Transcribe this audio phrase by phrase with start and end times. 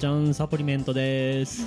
[0.00, 1.66] ちゃんサプリメントです。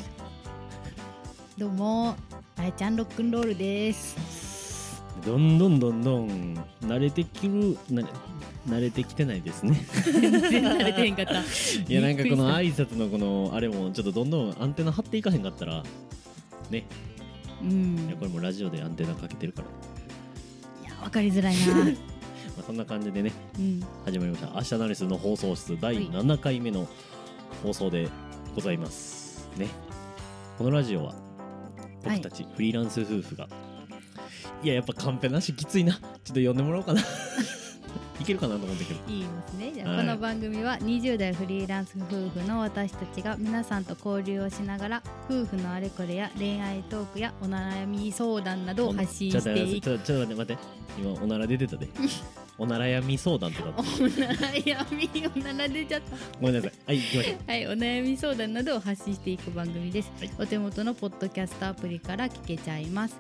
[1.55, 2.15] どうも
[2.57, 5.04] あやちゃんロックンロールです。
[5.23, 8.01] どんどんどんどん慣れてきるな
[8.68, 9.79] 慣れてきてないですね。
[10.04, 11.33] 全然慣れてへんかった。
[11.87, 15.84] いやなんかこの挨拶のこのあれもちょっとどんどんアンテナ張っていかへんかったら
[16.71, 16.87] ね。
[17.61, 18.07] うん。
[18.07, 21.86] いやこれもラジオでアンテナかけてるから、いやわかりづらいな。
[22.57, 23.84] まあ、そんな感じでねうん。
[24.06, 26.87] 始まりました「明日ナリス」の放送室第7回目の
[27.61, 28.09] 放送で
[28.56, 29.68] ございますね。
[30.57, 31.16] このラジオは
[32.03, 33.48] 僕たちフリーランス夫婦が、
[34.62, 35.94] い、ややっぱカンペなしきついな。
[35.94, 37.02] ちょっと呼んでもらおうかな。
[38.22, 39.00] いけるかなと思ってけど。
[39.08, 39.72] 言いますね。
[39.73, 40.06] じゃあ、はい。
[40.06, 49.86] この番組は20代フリーランス夫婦の私たちが皆さんと交流をしながら夫婦のあれこれや恋愛トークやお悩み相談などを発信していく。
[49.86, 51.90] ちょっとちょっと待って待って今おなら出てたで
[52.58, 53.70] おならやみ相談とか。
[53.78, 56.18] お悩みおなら出ちゃった。
[56.40, 56.72] ごめんなさい。
[56.86, 57.36] はい行きましょう。
[57.48, 60.32] はい、お悩み相談などを発信していく番組です、はい。
[60.40, 63.18] お手元のポッドキャストアプリから聞けちゃいます。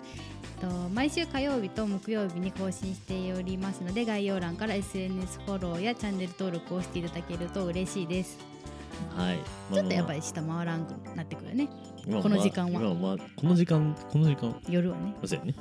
[0.61, 8.37] と毎週火曜日と木曜日に更新しておりますので概要欄から SNS フォローやチャンネル登録をしていただけると嬉しいです。
[9.15, 9.39] はい。
[9.73, 11.67] ちょっとやっぱりり下回らんくなってくるね
[12.05, 12.81] ここの時間は。
[12.81, 14.55] 今まあこの時間この時間。
[14.69, 15.15] 夜はね。
[15.25, 15.55] そうやね。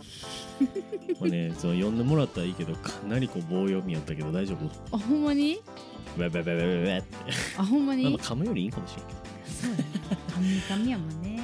[1.20, 4.96] まあねその呼んでもらったらいいけどかなりこう棒読みやったけど大丈夫？
[4.96, 5.60] あほんまに？
[6.16, 7.16] ウェウェウェウェウェって。
[7.58, 8.04] あほんまに？
[8.04, 9.14] なんか噛むよりいいかもしれんけ
[9.46, 9.84] そうやね。
[10.68, 11.42] 神々やもんね。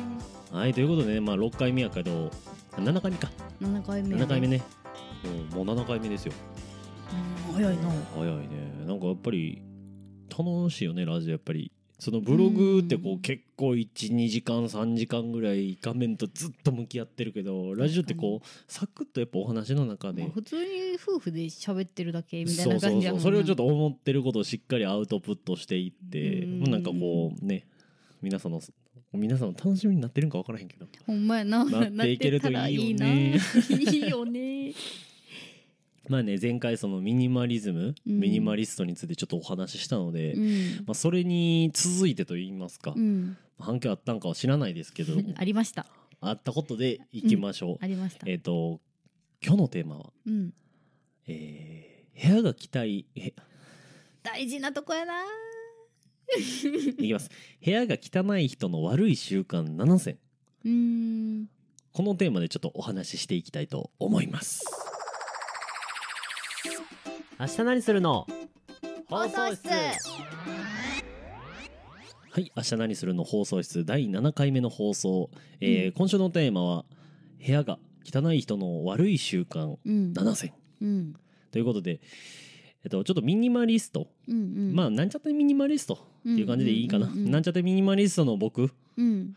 [0.51, 2.31] どはいということでねまあ6回目やけど
[2.77, 3.31] 7回目か。
[3.61, 4.19] 7回目。
[4.19, 4.63] や7回目ね。
[5.55, 6.33] もうもう7回目ですよ。
[7.49, 7.83] うん早いな。
[8.15, 8.85] 早いね。
[8.87, 9.63] なんかやっぱり
[10.37, 27.67] 楽しいよねラジオやっぱりそのブログってこううん結構12時間3時間ぐらい画面とずっと向き合ってるけどラジオってこうサクッとやっぱお話の中でまあ普通に夫婦で喋ってるだけみたいな感じやもんなそうそれをちょっと思ってることをしっかりアウトプットしていってうんもうなんかこうね
[28.23, 28.61] 皆さんの
[29.13, 31.65] 皆さんの楽しみになってるんか分からへんけどほんまやな。
[31.65, 33.41] なっていけるといいよね。
[33.71, 34.75] いいよね。
[36.09, 40.85] まあね前回そのミニマリズム、うんミニマリストについてちょっとお話ししたので、うん。
[40.87, 43.37] まあ、それに続いてと言いますか、うん。
[43.59, 45.87] 反響あったんかは知らないですけど ありました。
[46.21, 48.29] あったことでいきましょう、 ありました。
[48.29, 48.81] えっ、と
[49.45, 50.55] 今日のテーマは、うん。
[51.27, 53.33] えー部屋が着たいへ
[54.25, 55.23] 大事なとこやな。
[56.37, 57.31] いきます
[57.65, 60.19] 部屋が汚い人の悪い習慣7選。
[61.93, 64.65] このテーマでちょっとお話ししていきたいと思います
[67.39, 68.27] 明日何するの？
[69.09, 69.95] 放送室は
[72.41, 73.25] い明日何するの？
[73.25, 76.85] 放送室第7回目の放送、えーうん今週のテーマは
[77.45, 80.13] 部屋が汚い人の悪い習慣うん。
[80.13, 81.15] 7選うん。
[81.53, 82.01] ということで
[82.85, 84.37] えっと、ちょっとミニマリスト、うん。
[84.37, 84.41] う
[84.73, 84.75] ん。
[84.75, 89.35] まあなんちゃってミニマリストっていう感じでいいかな、うんうんうんうんなんちゃってミニマリストの僕うん。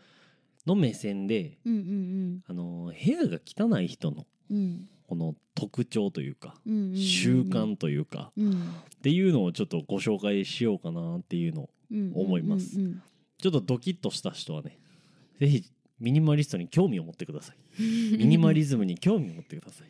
[0.66, 1.74] の目線で、うん。
[1.74, 2.40] うん。
[2.48, 4.88] あの部屋が汚い人のうん。
[5.06, 6.54] この特徴というか。
[6.94, 8.52] 習慣というか、うん。
[8.52, 8.54] っ
[9.02, 12.12] ていうのをちょっとご紹介しようかなっていうのをうん。
[12.14, 13.02] 思いますうん。
[13.38, 14.78] ちょっとドキッとした人はね
[15.40, 15.64] ぜひ
[15.98, 19.88] ミニマリストに興味を持ってくださいミ ミニマリズムに興味を持ってください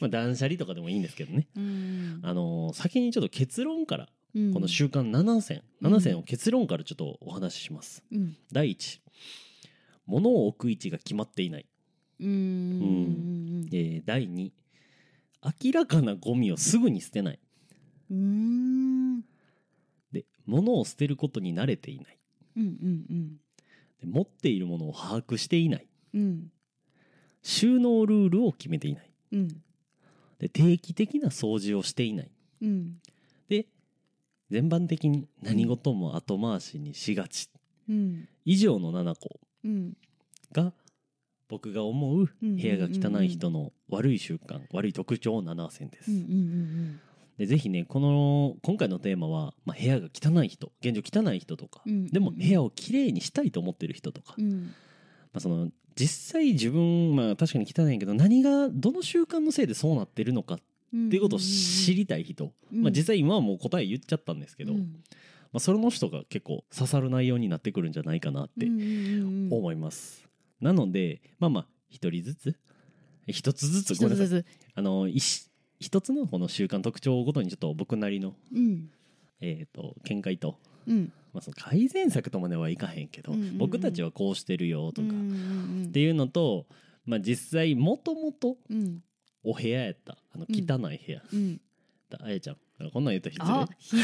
[0.00, 2.20] まあ断捨離とかでもいいんですけどねうん。
[2.22, 8.36] あのー先にちょっと結論からうんこの習慣7選うん7選を結論からちょっとお話ししますうん。
[8.52, 9.00] 第一
[10.06, 11.66] 物を置く位置が決まっていない、
[12.20, 12.28] うん。
[12.28, 13.68] うん。
[13.72, 14.52] えー第2
[15.62, 17.38] 明らかなゴミをすぐに捨てない
[18.10, 19.20] うん。
[20.12, 22.18] で物を捨てることに慣れていない
[22.56, 22.64] うん。
[22.64, 22.68] う
[23.14, 23.36] ん。
[24.00, 26.50] で持っているものを把握していないうん。
[27.42, 29.48] 収納ルールを決めていないうん。
[30.38, 32.30] で定期的な掃除をしていない
[32.62, 32.96] うん。
[33.48, 33.66] で
[34.50, 37.50] 全般的に何事も後回しにしがち
[37.88, 38.28] うん。
[38.46, 39.96] 以上の7個うん。
[40.52, 40.72] が
[41.48, 46.18] 僕が思ううん部屋が汚い人の悪い習慣悪い特徴7選です、うん。
[46.18, 47.00] うん。
[47.38, 54.74] でぜひねこの今回のテーマは、まあ、部屋が汚い人現状汚い人とか、うんでも部屋をきれいにしたいと思ってる人とか、まうん。
[55.34, 60.58] あ、その実際自分まあ確かに汚いけど何がどの習慣のせいでそうなってるのかっ
[60.92, 61.10] うん。
[61.10, 65.02] ていうことを知りたい人、うんまあ、実際今はもう答え言っちゃったんですけど、まうん
[65.54, 68.88] あ、それの人が結構刺さる内容になってくるんじゃないかなってうんうん
[69.50, 70.24] うん思います。
[70.64, 72.56] なのでまあまあ一人ずつ？
[73.28, 73.94] 一つずつ？
[73.94, 74.46] ごめんなさい一つずつ。
[74.74, 78.88] あの一一つのこの習慣特徴ごとにちょっと僕なりのうん。
[79.40, 81.12] えー、と見解と、うん。
[81.34, 85.22] まあ、その改善策とまではいかへんけど、うんうんうん僕たちはこうしてるよとか、うんう
[85.84, 86.66] んっていうのと、
[87.04, 89.02] まあ、実際もともとうん。
[89.42, 91.60] お部屋やったあの汚い部屋、うん。
[92.08, 92.56] だあやちゃん
[92.92, 94.02] こんなん言ったらあ失礼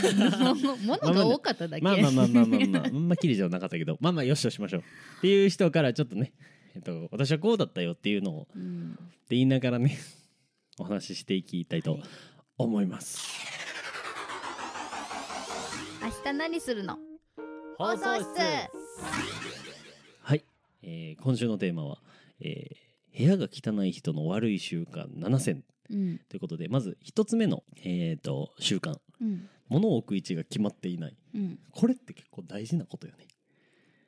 [0.54, 4.80] ひものが多かっただけまあまあまあまあまあまあ、あんまきりじゃなかったけど、まあまあよしとしましょう。
[4.80, 6.32] っていう人からちょっとね、
[6.76, 9.98] えっと、私はこうだったよっていうのを、ってうん言いながらね、
[10.78, 12.02] お話ししていきたいとはい
[12.58, 13.28] 思います。
[16.02, 16.96] 明日何するの
[17.76, 18.26] 放送室
[20.22, 20.44] はい、
[20.82, 21.98] えー今週のテーマは、
[22.40, 26.20] えー部屋が汚い人の悪い習慣7選うん。
[26.28, 28.98] ということで、まず一つ目の、えー、と習慣。
[29.20, 29.48] うん。
[29.68, 31.16] 物を置く位置が決まっていない。
[31.34, 31.58] うん。
[31.70, 33.26] これって結構大事なことよね。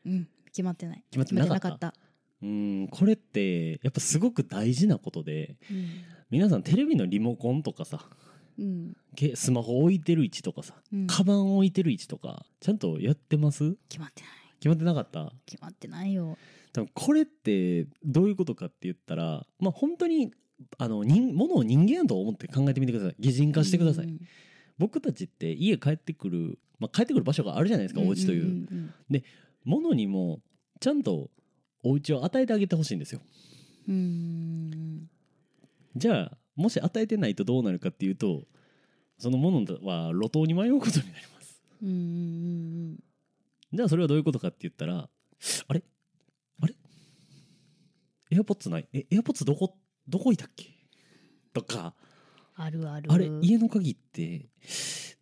[0.06, 0.28] うん。
[0.46, 1.04] 決まってない。
[1.10, 1.94] 決まってなかった。
[2.42, 5.82] うーん、これってやっぱすごく大事なことで、なか
[6.24, 8.06] っ皆さんテレビのリモコンとかさ、た
[8.58, 8.96] うん。
[9.14, 11.06] けスマホ置いてる位置とかさ、うん。
[11.06, 13.76] カバン置いてる位置とか、ちゃんとやってます？
[13.88, 14.30] 決まってない。
[14.58, 15.32] 決まってなかった？
[15.46, 16.36] 決まってないよ。
[16.72, 20.32] 多分これってどういうことかって言ったら、まあ本当に、
[20.78, 23.16] あの、人、物を人間やと思って考えてみてください。
[23.18, 24.06] 擬人化してください。
[24.06, 24.20] うん
[24.78, 28.44] 僕たちって家帰ってくる、まあ帰ってくる場所があるじゃないですか、お家という。
[28.46, 28.90] ん
[29.64, 30.40] 物にも、
[30.80, 31.30] ちゃんと
[31.84, 33.20] お家を与えてあげてほしいんですよ。
[33.86, 35.10] うんうん
[35.94, 38.44] じゃあ、もし与えてないとどうなるかっていうと、
[39.18, 41.62] そのものは路頭に迷うことになります。
[41.82, 42.98] うんうん
[43.74, 45.08] じゃあそれはどういうことかって言ったら、
[45.68, 45.84] あれ？
[46.60, 46.74] あれ？
[48.30, 48.88] エアポッツない？
[48.92, 49.76] え、エアポッツどこ、
[50.12, 50.66] どこいたっけ？
[51.54, 51.94] とか、
[52.54, 53.10] あるある。
[53.10, 54.50] あれ家の鍵って、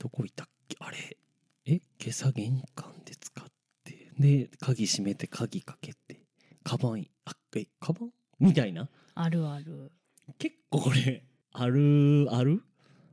[0.00, 0.76] どこいたっけ？
[0.80, 1.16] あれ
[1.64, 3.44] え、今朝玄関で使っ
[3.84, 6.24] て、で、鍵閉めて鍵かけて、
[6.64, 8.10] カバンい、あ、え、カバン？
[8.40, 8.88] みたいな。
[9.14, 9.92] あるある。
[10.38, 11.22] 結構これ、
[11.52, 12.60] ある、ある？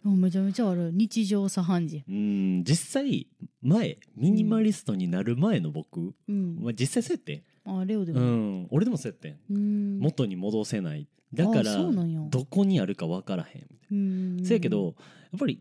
[0.03, 0.89] あめちゃめちゃある。
[0.91, 2.03] 日常茶飯事。
[2.09, 3.27] うん、実際、
[3.61, 6.57] 前、ミニマリストになる前の僕、うん。
[6.59, 7.35] まあ、実際そうやって。
[7.35, 7.43] ん。
[7.67, 9.37] あレオでうもん、俺でもそうやってん。
[9.49, 11.07] うん元に戻せない。
[11.33, 11.77] だかあら
[12.29, 13.67] どこにあるか分からへん。
[13.91, 14.95] うんせやけど、
[15.31, 15.59] やっぱり、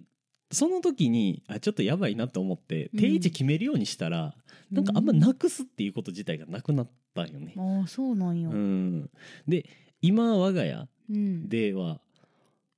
[0.53, 4.35] その時に、あ、ちょっとやばいなと思って、うん定位置決めるようにしたら、
[4.71, 7.55] なんかあんまなくすっていうこと自体がなくなったんよね。
[7.57, 9.11] ああそうなんやうん。
[9.49, 9.67] で、
[10.03, 12.01] 今、我が家うんでは、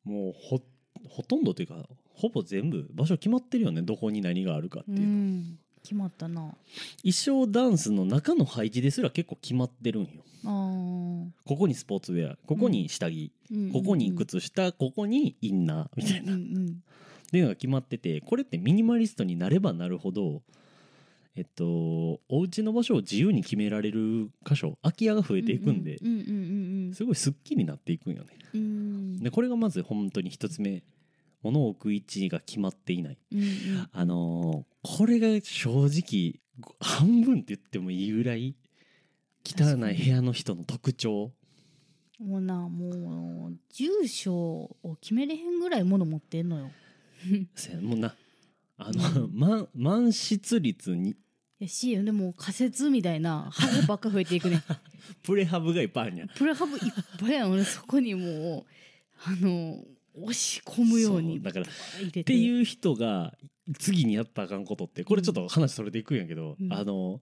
[0.04, 0.60] もうほ、
[1.08, 3.82] ほとんどというか、ほぼ全部場所決まってるよね。
[3.82, 5.02] どこに何があるかっていうう。
[5.02, 6.54] ん決まったな。
[7.00, 10.10] 衣装ダンスの中の配置ですら結構決まってるんよ。
[10.44, 13.72] ここにスポーツウェア、ここに下着、うん。
[13.72, 16.82] ここに靴下、ここにインナーみたいな、っうんうん。
[17.30, 20.42] ていうのが決まってて、これってミニマリストになればなるほど、
[21.36, 25.96] えっと、お家の場所を自由に決められる箇所、空き家が増えていくんで、
[26.92, 29.20] すごいスッキリになっていくんよね。
[29.22, 30.82] で、これがまず本当に一つ目、
[31.42, 33.18] 物を置く位置が決まっていない。
[33.32, 33.48] うんうん。
[33.92, 36.40] あのーこれが正直、
[36.80, 38.56] 半分って言ってもいいぐらい、
[39.44, 41.32] 汚い部屋の人の特徴。
[42.18, 46.70] もうなもう住所を決めれへんぐらい物持ってんのよ。
[47.54, 48.14] せやもうな、
[48.76, 51.16] あの、満満室率に、い
[51.60, 54.62] やしでも仮説みたいなハブばっか増えていくね。
[55.22, 56.26] プレハブがいっぱいあるんや。
[56.28, 56.80] プレハブいっ
[57.20, 57.56] ぱいやの。
[57.56, 58.66] ねそこにもう
[59.24, 59.84] あの
[60.22, 63.34] 押し込むようにだからっていう人が
[63.78, 66.72] 次にやったらあかんことってこれちょっと話それていくんやけど、うん。
[66.72, 67.20] あの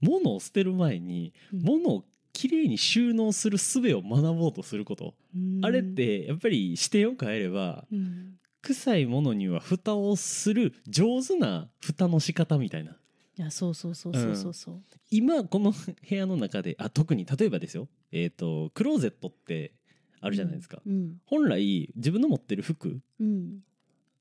[0.00, 1.62] 物を捨てる前にうん。
[1.62, 5.64] 物をきれいに収納する術を学ぼうとすること、うん。
[5.64, 8.34] あれってやっぱり視点を変えればうん。
[8.60, 12.92] 臭いものには蓋をする上手な蓋の仕方みたいな。
[12.92, 14.82] いやそうそうそうそうそうそう。
[15.10, 17.88] 今この部屋の中であ特に例えばですよ。
[18.10, 19.72] えっ、とクローゼットって
[20.20, 21.20] あるじゃないですか、うん。
[21.26, 23.00] 本来自分の持ってる服。
[23.20, 23.58] うん。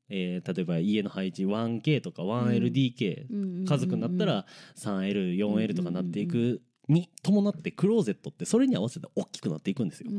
[0.09, 3.65] えー例えば家の配置 1K とか 1LDK、うん。
[3.65, 10.11] 家族になったら 3L4L とかなっていくに伴ってクローゼットってそれに合わせて大きくなっていくんですよ。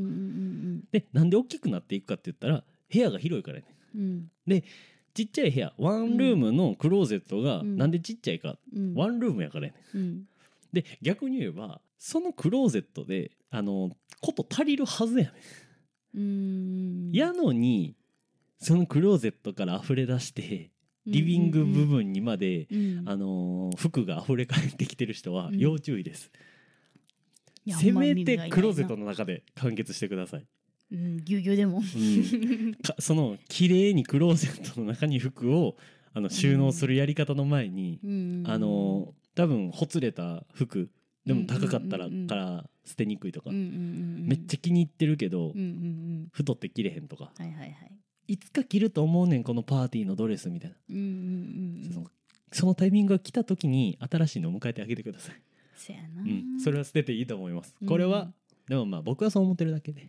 [0.92, 3.64] でなんで大きくなっていくかって言ったら部屋が広いからね。
[3.94, 4.30] うん。
[4.46, 4.62] うん
[5.14, 7.76] ちっちゃい部屋ワンルームのクローゼットがうん。
[7.76, 8.94] なんでちっちゃいか、うん。
[8.94, 9.78] ワンルームやからやね。
[9.94, 10.22] うん。
[10.72, 15.32] で逆に言えばそのクローゼットであのこと足りるはずやね。
[15.32, 15.67] うん
[16.14, 17.94] やのに
[18.58, 20.70] そのクローゼットから溢れ出して
[21.06, 23.02] リビング部分にまでうん。
[23.06, 25.58] あのー服が溢れ返ってきてる人はうん。
[25.58, 26.30] 要注意です、
[27.64, 30.46] いやせめてクローゼットの中で完結してください、
[30.92, 31.78] うんぎゅうぎゅうでも。
[31.78, 32.74] うん。
[32.74, 35.76] かその綺麗にクローゼットの中に服を
[36.14, 38.42] あの収納するやり方の前に、うん。
[38.46, 40.90] あのー多分ほつれた服
[41.28, 45.52] でも高かったらから捨てにくいとか、めっちゃ気に入ってるけど、
[46.32, 47.30] 太って着れへんとか。
[47.36, 47.46] は
[48.30, 50.76] いつか着ると思うねんこのパーティーのドレスみたいな、
[52.52, 55.42] そのタイミングが来た時に新しいのを迎えてあげてください。
[55.76, 56.22] せやな。
[56.22, 57.74] うん、それは捨てていいと思います。
[57.80, 57.88] うん。
[57.88, 58.32] これは、
[58.68, 60.06] でもまあ僕はそう思ってるだけで。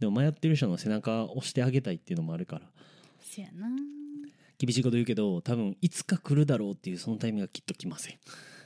[0.00, 2.70] でも迷ってる人の背中を押してあげたいっていうのもあるから。
[3.20, 3.68] せやな。
[4.64, 8.18] 厳しいこと言うけど多分いつか来るだろうっていうそのタイミングがきっと来ません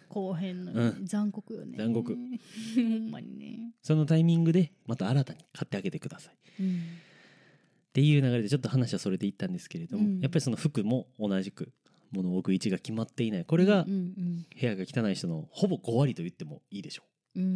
[0.08, 1.06] 後編の、うん。
[1.06, 1.76] 残酷よね。
[1.78, 2.14] 残酷。
[2.14, 6.36] ほんまにね、そのタイミングでまた新たに買ってあげてください。
[6.60, 6.76] うん。
[6.76, 10.20] っていう流れでちょっと話はそれでいったんですけれども、うん。
[10.20, 11.72] やっぱりその服も同じく
[12.12, 13.44] 物を置く位置が決まっていない。
[13.44, 17.02] これがうんうん部屋が汚い人のほぼ5割と言ってもいいでしょ
[17.34, 17.40] う。
[17.40, 17.48] うんう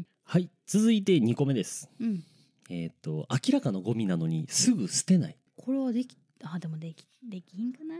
[0.00, 0.06] ん。
[0.24, 0.50] はい。
[0.66, 1.88] 続いて2個目です。
[2.00, 2.22] うん。
[2.70, 5.36] えっ、と明らかなゴミなのにすぐ捨てない。
[5.56, 7.94] これはできあでもできできひんかな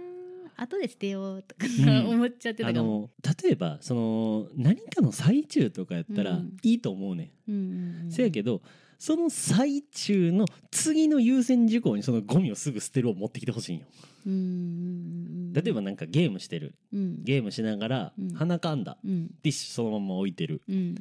[0.56, 2.08] 後で捨てようとか、うん。
[2.14, 3.10] 思っちゃってあたかも。
[3.22, 6.56] の例えばその何かの最中とかやったらうん。
[6.62, 8.12] いいと思うね、うんうんうん。
[8.12, 8.62] せやけど
[8.98, 13.86] その最中の次の優先事項にそのゴミをすぐ捨てるを持ってきてほしいんよ。
[14.26, 16.74] うんうんうん例えばなんかゲームしてる。
[16.94, 17.24] うん。
[17.24, 18.32] ゲームしながらうん。
[18.34, 18.96] 鼻かんだ。
[19.04, 19.28] うん。
[19.42, 20.62] ティッシュそのまま置いてる。
[20.68, 20.94] うん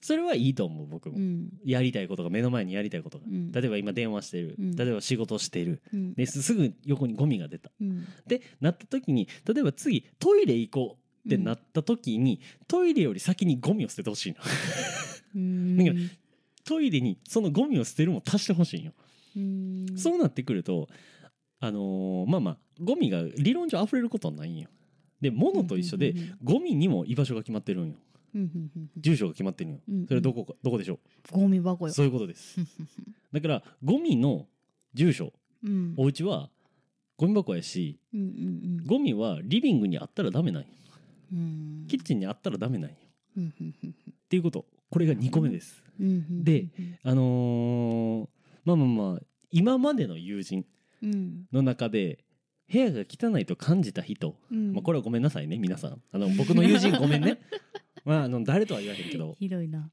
[0.00, 1.50] それはいいと思う僕も、うん。
[1.64, 3.52] やりたいことが目の前にやりたいことが、うん。
[3.52, 4.76] 例えば今電話してる、うん。
[4.76, 5.82] 例えば仕事してる。
[5.92, 6.14] うん。
[6.14, 7.70] ですすぐ横にゴミが出た。
[7.80, 8.06] うん。
[8.26, 14.38] でなった時に例えば次トイレ行こうってなった時に、トイレより先にゴミを捨ててほしいの。
[15.36, 15.76] うん。
[15.84, 15.96] だから
[16.64, 18.92] トイレにそのゴミを捨てるも足してほしいんよ、
[19.36, 19.86] うん。
[19.96, 20.88] そうなってくると
[21.58, 24.68] あのーまあまあゴミが理論上溢れることはないんよ。
[25.20, 27.96] で物と一緒でゴミにも居場所が決まってるんよ
[28.96, 29.80] 住所が決まってるんよ。
[29.88, 30.06] うんうん。
[30.06, 30.98] それどこかどこでしょ
[31.30, 31.90] ゴミ箱よ。
[31.90, 32.56] うそういうことです。
[33.32, 34.46] だからゴミの
[34.94, 35.32] 住所
[35.64, 35.94] うん。
[35.96, 36.50] お家は
[37.16, 40.68] ゴミ箱やしうんうんゴミはリビングにあったらダメなんよ。
[41.32, 41.86] うん。
[41.88, 42.96] キッチンにあったらダメなんよ。
[43.36, 43.90] うんうんうん。
[43.90, 43.94] っ
[44.28, 44.66] ていうこと。
[44.90, 45.82] これが2個目です。
[46.00, 46.44] うんうん。
[46.44, 46.66] で
[47.02, 48.28] あのー
[48.64, 49.20] まあまあまあ
[49.50, 50.64] 今までの友人
[51.02, 51.46] うん。
[51.52, 52.24] の中で
[52.72, 54.72] 部屋が汚いと感じた人、うん。
[54.74, 56.00] まあ、これはごめんなさいね皆さん。
[56.12, 57.40] あの僕の友人ごめんね
[58.04, 59.36] まああの誰とは言わへんけど。
[59.38, 59.90] ひどいな。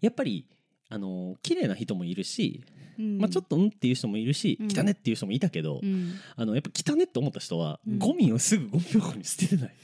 [0.00, 0.46] やっぱり
[0.88, 2.62] あのー綺麗な人もいるし、
[2.98, 3.18] うん。
[3.18, 4.78] まあ、ちょっとうんっていう人もいるし、うん。
[4.78, 6.12] 汚ねっていう人もいたけど、うん。
[6.36, 7.98] あのやっぱ汚ねって思った人は、うん。
[7.98, 9.74] ゴミをすぐゴミ箱に捨ててない。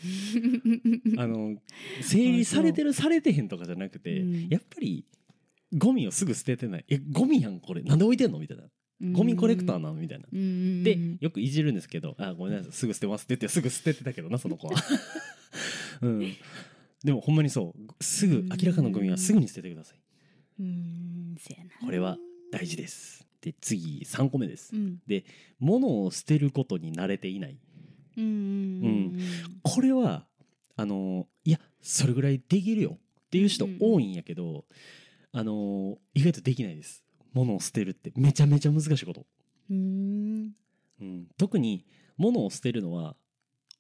[1.19, 1.57] あの
[2.03, 4.25] 整理されてるされてへんとかじゃなくて、う。
[4.25, 4.49] ん。
[4.49, 5.05] やっぱり
[5.77, 6.85] ゴミをすぐ捨ててない。
[6.89, 7.83] えゴミやんこれ。
[7.83, 8.39] なんで置いてんの？
[8.39, 8.65] みたいな。
[9.13, 10.27] ゴミコレクターなのみたいな。
[10.31, 10.85] うん。
[10.85, 14.75] でよくいじるんですけど「あごめんなさいすぐ捨てます」って言ってすぐ捨ててたけどなその子は、
[16.03, 16.33] うん、
[17.05, 18.05] でもほんまにそう。
[18.05, 20.01] すぐ明らかなゴミはすぐに捨ててください。
[20.61, 21.71] うんせやな。
[21.85, 22.19] これは
[22.53, 23.27] 大事です。
[23.41, 24.75] で次3個目です。
[24.75, 24.99] うん。
[25.59, 27.59] 物を捨てることに慣れていない。
[28.17, 29.19] うんうん
[29.63, 30.27] これは
[30.77, 32.99] あのいやそれぐらいできるよ。
[32.99, 34.65] っていう人多いんやけど、
[35.33, 37.05] あの意外とできないです。
[37.33, 38.13] 物を捨てるって。
[38.17, 39.25] めちゃめちゃ難しいこと、
[39.71, 40.51] うん。
[41.01, 43.15] うん、特に物を捨てるのは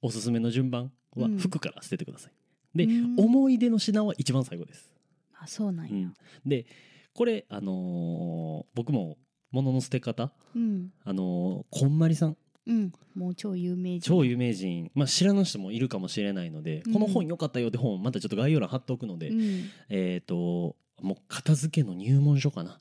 [0.00, 1.38] おすすめの順番はうん。
[1.38, 2.32] 服から捨ててください、
[2.74, 3.14] で、うん。
[3.18, 4.90] 思い出の品は一番最後です、
[5.34, 5.92] あそうなんや。
[5.92, 6.14] うん、
[6.46, 6.66] で
[7.12, 9.18] これあのー僕も
[9.50, 10.32] 物の捨て方。
[10.54, 10.92] うん。
[11.04, 12.36] あのーこんまりさん。
[12.66, 12.92] うん。
[13.14, 14.00] もう超有名人。
[14.00, 16.92] 超有名人、まあ、知らない人もいるかもしれないので、うん。
[16.92, 19.64] この本良かったよって本またちょっと概要欄貼っておくので、うん。
[19.88, 22.80] えっ、ともう片付けの入門書かな。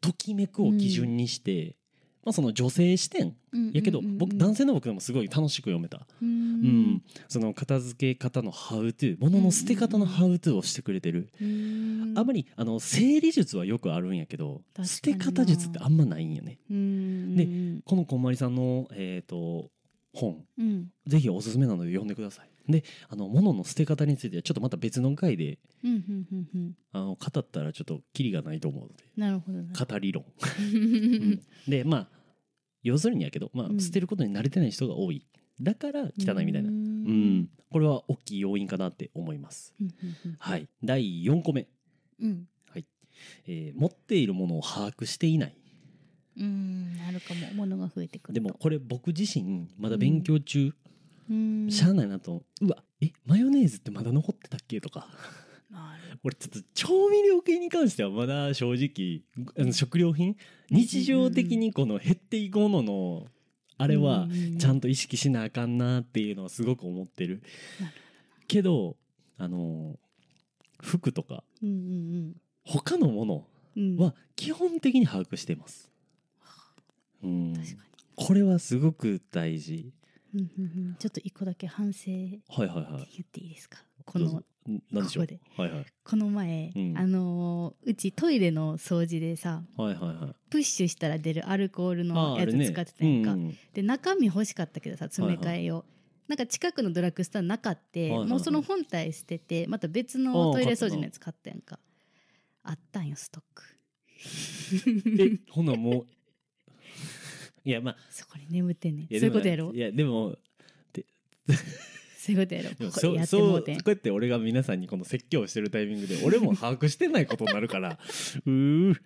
[0.00, 1.76] ときめくを基準にして、
[2.24, 3.34] まあ、その女性視点
[3.72, 6.62] やけど、僕男性の僕でもすごい楽しく読めた、ううん。
[6.94, 12.14] んその片付け方のハウトゥー物の捨て方のハウトゥーをしてくれてる、うん。
[12.16, 16.58] あんまりあの整理術はよくあるんやけど捨て方術ってあんまないんよね。
[16.70, 17.36] うん。
[17.36, 19.70] でうんこのこんまりさんの、えー、と
[20.14, 20.88] 本うん。
[21.06, 22.53] ぜひおすすめなので読んでください。
[22.68, 26.76] で、あの物の捨て方についてはちょっとまた別の回でうんうんうんうん。
[26.92, 29.04] あの語ったらちょっとキリがないと思うので。
[29.16, 29.72] なるほどな。
[29.84, 30.24] 語り論。
[30.58, 31.42] うん。
[31.68, 32.08] でまあ
[32.82, 33.80] 要するにやけど、まあうん。
[33.80, 35.26] 捨てることに慣れてない人が多い。
[35.60, 36.68] だから汚いみたいな。
[36.68, 37.38] ううん。
[37.40, 39.74] ん、これは大きい要因かなって思います。
[39.80, 40.68] うんうんはい。
[40.82, 41.68] 第4個目、
[42.20, 42.48] うん。
[42.70, 42.86] はい。
[43.46, 45.56] えー持っているものを把握していない。
[46.36, 47.46] うんあるかも。
[47.54, 48.40] 物が増えてくると。
[48.40, 50.74] でもこれ僕自身まだ勉強中、うん
[51.70, 52.68] しゃあないなとう。
[52.68, 55.08] わえマヨネーズってまだ残ってたっけとか。
[56.22, 60.36] 俺ちょっと調味料系に関してはまだ正直食料品？
[60.70, 63.26] 日常的にこの減っていくものの
[63.76, 64.28] あれは
[64.58, 67.42] ちゃんと意識しなあかんなっていうのはすごく思ってる。
[68.46, 68.96] けど
[69.36, 69.98] あの
[70.80, 73.24] 服とかうんうん他のも
[73.76, 75.90] のは基本的に把握してます、
[77.22, 77.54] うん、
[78.14, 79.72] これはすごく大事。
[79.72, 79.92] に
[80.34, 80.96] うんうんうん。
[80.98, 82.40] ちょっと一個だけ反省言
[83.22, 83.78] っていいですか？
[84.04, 84.44] このん
[84.90, 85.26] なんでしょう？
[85.26, 85.40] ここで。
[85.56, 85.86] はいはい。
[86.04, 86.98] この前、うん。
[86.98, 90.34] あのーうちトイレの掃除でさはいはいはい。
[90.50, 95.84] プッシュしたら出るアルコールあのやつ使ってたやんか、うんで中身欲しかったけどさ詰め替えを、
[96.28, 98.18] なんか近くのドラッグストアなかって、はいはい。
[98.20, 101.78] はいもうその本体捨ててまた別のトイレ掃除のやつ買ったやんか。
[102.62, 103.62] あったんよストック。
[105.20, 106.06] えほなもう
[107.64, 107.96] いやまあ。
[108.10, 109.72] そこに眠ってんねそういうことやろ？
[109.72, 110.36] いやでも
[112.18, 112.70] そういうことやろ？
[112.70, 113.76] ここでやそうそううこってもてん。
[113.76, 117.98] うやって俺が皆さんにこの説教してるタイミングで俺も把握してないことになるから。
[118.46, 118.96] うー。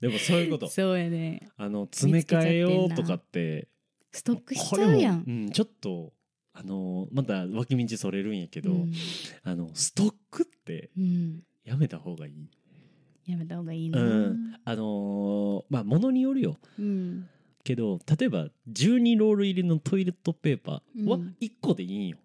[0.00, 0.68] でもそういうこと。
[0.68, 1.48] そうやね。
[1.56, 3.68] あの詰め替えようとかって
[4.12, 5.24] ストックしちゃうやん。
[5.26, 6.12] うん、ちょっと
[6.52, 8.92] あのまた脇道それるんやけど、うん。
[9.42, 11.42] あのストックってうん。
[11.64, 12.48] やめた方がいい。
[13.26, 16.58] やめた方がいいうな、ん、あのーまあものによるよ。
[16.78, 17.28] うん
[17.68, 21.36] けど例えば12ロール入りのトイレットペーパーはうん。
[21.38, 22.16] 1個でいいんよ。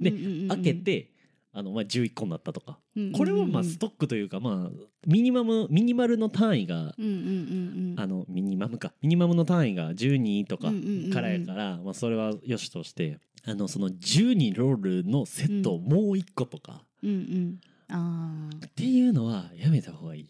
[0.00, 0.48] でうんうんうんうん。
[0.48, 1.10] 開けて
[1.52, 2.78] あの、まあ、11個になったとか。
[2.96, 8.00] うんうんうんこれはまあストックというかまあミニマムミニマルの単位がうんうんうんうん。
[8.00, 8.94] あのミニマムか。
[9.02, 11.10] ミニマムの単位が12とかうんうんうんうん。
[11.12, 17.60] からやから、まあ、それはよしとしてあのその12ロールのセットをもう1個とか、うんうん。
[17.90, 20.28] ああっていうのはやめた方がいい。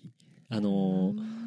[0.48, 1.42] あのー。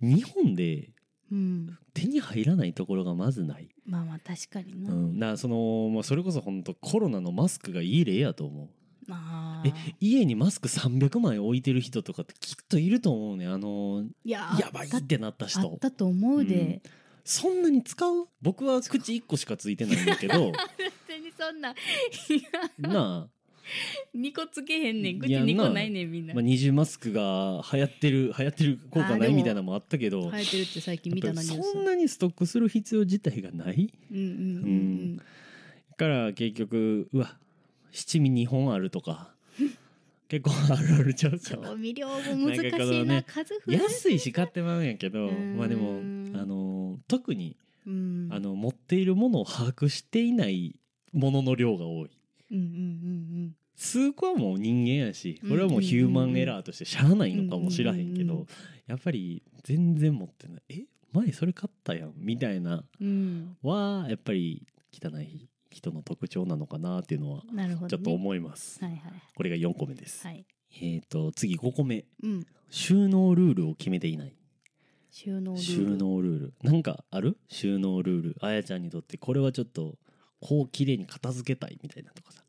[0.00, 0.90] 日本で
[1.30, 1.78] うん。
[1.94, 8.68] 手に入らないところがまずない、まあまあ確かにな、うん、だからその、まあ、それこそ本当コロナのマスクがいい例やと思う。
[9.08, 9.68] えああ
[10.00, 13.46] 家にマスク300枚置いてる人とかってきっといると思うね。
[13.46, 16.82] あのややばいってなったあ人ったと思うで、
[17.24, 18.28] そんなに使う？
[18.42, 20.52] 僕は口1個しかついてないんだけど。
[21.08, 21.74] 別にそんな。
[22.78, 23.37] なあ
[24.16, 25.18] 2個つけへんねん。
[25.18, 33.92] 口2個なないねんみんな、まあ、二重マスクが流行ってる 流行ってる効果ないみたいなのもあったけど生えてるって最近見たやっぱりなニュースそんなにストックする必要自体がない？
[34.10, 34.36] うんうんうんう
[35.14, 35.16] ん。
[35.16, 35.22] だ
[35.96, 37.38] から結局うわ
[37.90, 39.34] 七味2本あるとか
[40.28, 42.14] 結構あるあるちゃうか調味料も
[42.48, 45.56] 難しいなね数増える安いし買ってまうんやけどうん。
[45.56, 46.00] まあでも
[46.38, 47.56] あの特に
[47.86, 48.28] うん。
[48.30, 50.76] あの持っているものを把握していない
[51.14, 52.10] ものの量が多い
[52.50, 52.66] うんうんう
[53.46, 58.46] ん数個はもう人間やしこれはもうヒューマンエラーとしてしゃあないのかもしらへんけうんうんうんど
[58.88, 60.62] やっぱり全然持ってない。
[60.70, 62.82] え前それ買ったやんみたいな。
[63.00, 63.56] うん。
[63.62, 67.42] はやっぱり汚い人の特徴なのかなっていうのは
[67.88, 69.00] ちょっと思います、はいはい。
[69.36, 70.46] これが4個目です、はい。
[70.80, 72.04] えっ、と次5個目。
[72.22, 72.46] うん。
[72.70, 74.34] 収納ルールを決めていない。
[75.10, 75.62] 収納ルール。
[75.62, 76.54] 収納ルール。
[76.62, 77.36] なんかある？
[77.48, 78.36] 収納ルール。
[78.40, 79.96] あやちゃんにとってこれはちょっと
[80.40, 82.42] こう綺麗に片付けたいみたいなとかさ。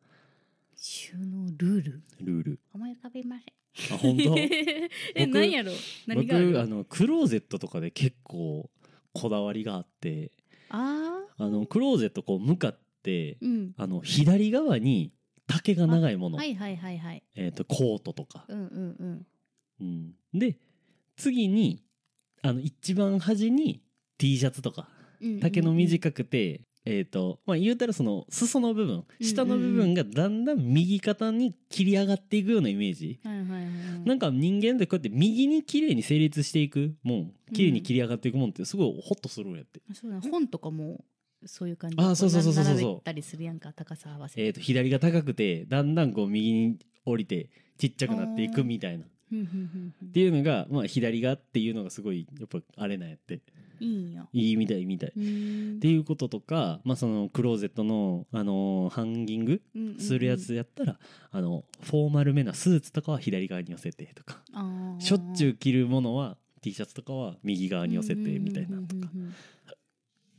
[0.75, 2.03] 収納ルール？
[2.21, 2.59] ルール。
[2.73, 3.43] 思い浮かびませ
[3.91, 3.95] ん。
[3.95, 4.35] あ本当？
[4.37, 4.89] え
[5.25, 5.71] 僕何やろ？
[6.07, 6.47] 何がある？
[6.47, 8.69] 僕あのクローゼットとかで結構
[9.13, 10.31] こだわりがあって。
[10.69, 11.43] あー。
[11.43, 13.73] あのクローゼットこう向かってうん。
[13.77, 15.13] あの左側に
[15.47, 17.23] 丈が長いもの、はいはいはいはい。
[17.35, 19.25] えー、とコートとか、うんうん
[19.79, 20.13] うん。
[20.33, 20.57] うん、で
[21.15, 21.83] 次に
[22.41, 23.81] あの一番端に
[24.17, 24.87] T シャツとか。
[25.21, 25.39] うんうん。
[25.41, 33.19] 丈の短くて、えっ、とまあ言うたらその裾の部分下の部分がだんだん右肩に切り上がっていくようなイメージ、
[34.05, 40.21] なんか人間ってこうやって右に綺麗に成立していくもん綺麗に切り上がっていくもんってすごいホッとするんやって、そうだ。
[40.21, 41.03] 本とかも
[41.45, 41.97] そういう感じ。
[41.99, 43.01] あそうそうそうそうそう。
[43.03, 44.45] たりするやんか高さ合わせて。
[44.45, 49.05] えー、と左が高くてだんだんこう右に降りてちっちゃくなっていくみたいな。
[49.05, 53.39] っていうのが、まあ、左がっていうのがすごいやっぱあれなんやって
[53.79, 54.27] いいんや。
[54.33, 55.09] いいみたいみたい。
[55.09, 55.19] って
[55.87, 59.61] いうこととか、まあ、そのクローゼットの、あのーハンギング
[59.99, 60.99] するやつやったら、
[61.31, 64.43] あのフォーマルめなスーツとかは左側に寄せてとか。
[64.99, 69.11] しょっちゅう着るものは T シャツとかは右側に寄せてみたいなとか。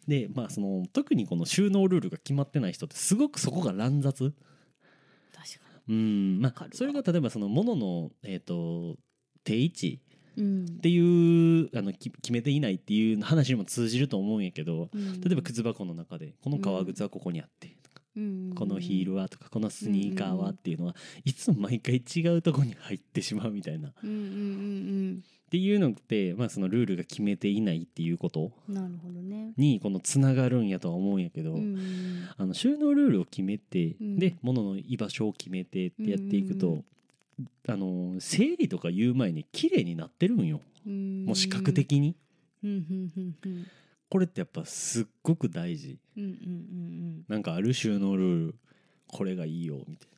[0.06, 4.32] でまあその特にこの収納ルールが決まってない人ってすごくそこが乱雑。
[4.32, 6.40] 確かうん。
[6.40, 8.96] まあそれが例えばそのもののえっ、と
[9.44, 10.00] 定位置
[10.38, 10.98] ってい
[11.62, 15.20] うあのき決めていないっていう話にも通じると思うんやけどうん。
[15.20, 18.52] 例えば靴箱の中でこの革靴はここにあってとかうん。
[18.54, 23.88] このヒールはとかこのスニーカーはっていうのはいつも毎回違うとこに入ってしまうみたいな。
[23.90, 28.52] っていうのってまあそのルールが決めていないっていうこと。
[28.68, 29.52] うんなるほどね。
[29.56, 31.58] にこのつながるんやとは思うんやけど、
[32.36, 34.18] あの収納ルールを決めて、うん。
[34.20, 36.84] で物の居場所を決めてってやっていくと、
[37.68, 40.60] あの整理とか言う前に綺麗になってるんよ。
[40.86, 41.24] うん。
[41.26, 42.16] もう視覚的に。
[44.08, 45.98] これってやっぱすっごく大事。
[46.16, 46.46] うんうんうんう
[47.20, 47.24] ん。
[47.28, 48.54] なんかある収納ルール
[49.06, 50.08] これがいいよみたい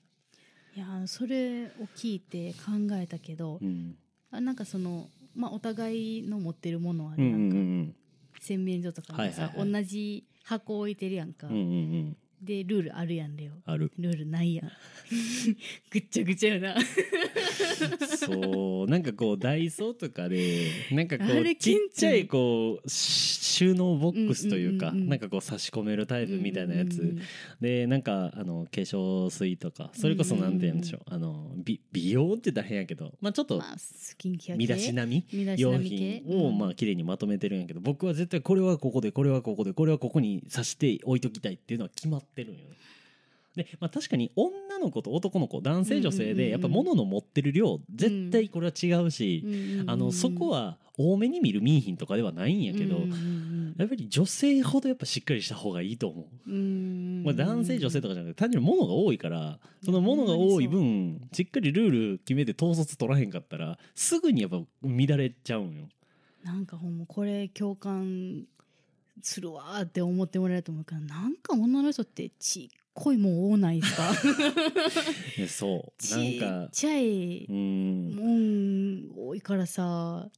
[0.77, 3.95] いやそれを聞いて考えたけどな、うん、
[4.31, 7.95] あなんかそのまあお互いの持ってるものあうんうんうんか、ん。
[8.41, 9.73] 洗面所とかにさ、はいはいはい。
[9.73, 13.93] 同じ箱置いてるやんか、うんうんうんでルールあるやんレオある。
[13.99, 14.73] ルールないやん。
[15.91, 16.75] ぐっちゃぐちゃよな。
[18.17, 27.23] そうなんかこうダイソーとかでなんかこうちっちゃいこうし収納ボックスというか、うんうんなんかこう差し込めるタイプみたいなやつ、うんうんうん
[27.61, 33.63] でなんかあの化粧水とかそれこそなんて言うんでしょう,、あの美美容って言ったら変やけどまあちょっと
[34.57, 35.25] 身だしなみ？
[35.57, 36.23] 用なみ系？
[36.27, 42.77] 品をまあ綺麗にまとめてるんやけど僕は絶対これはここでこれはここでこれはここに刺して置いときたいっていうのは決まってるんよね。
[43.55, 49.45] でまあ、確かに女の子と男の子男性女性でやっぱ物の持ってる量絶対これは違うし、
[49.87, 53.01] あのそこは多めに見るミーヒンとかではないんやけど、
[53.77, 56.51] やっぱり女性ほどやっぱしっかりした方がいいと思う。
[57.25, 65.89] まあ、男性女性とかじゃなくて単純に物が多いからその物が多い分しっかりルール決めて統率取らへんかったらすぐにやっぱ乱れちゃうんよ。
[66.43, 68.45] なんかほんまこれ共感
[69.23, 74.13] するわーって思ってもらえると思うからなんか女の人ってちっこいもん多ないですか？
[75.39, 75.93] えそう。
[75.99, 78.11] ちなんかっちゃいうん
[79.15, 80.29] もん多いからさ、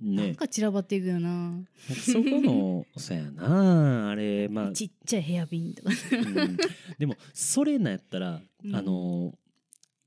[0.00, 0.28] なん。
[0.28, 0.34] ね。
[0.34, 1.60] か散らばっていくよな、
[1.94, 4.08] そこのそうやな。
[4.10, 5.90] あれまあ、ちっちゃいヘアピンとか。
[6.12, 6.56] うん。
[6.98, 8.74] でもそれなんやったら、うん。
[8.74, 9.34] あの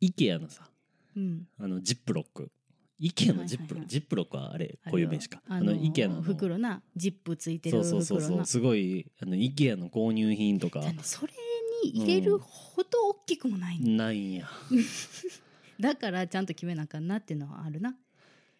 [0.02, 0.68] IKEA のさ
[1.16, 1.48] うん。
[1.60, 2.52] あのジップロック
[3.04, 3.88] IKEA のジップロック、はいはいはい。
[3.90, 5.42] ジップロックはあれこういう名詞か。
[5.50, 6.22] ああの IKEA の。
[6.22, 8.46] 袋なジップついてるそう袋なそうそう。
[8.46, 10.82] すごいあの IKEA の購入品とか。
[11.02, 11.34] それ
[11.84, 14.50] に入れるほど大きくもないね、ないんや。
[15.80, 17.98] だからちゃんと決めなあかんなっていうのはあるな。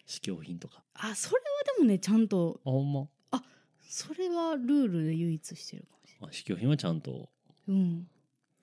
[0.04, 0.82] 試供品とか。
[0.94, 2.60] あそれはでもねちゃんと。
[2.64, 3.08] あほんま？
[3.88, 7.12] それはルールで唯一してるかもしれあ試供品はちゃんと。
[7.12, 7.28] ない
[7.68, 8.08] うん